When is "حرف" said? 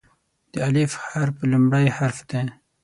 1.07-1.35, 1.97-2.19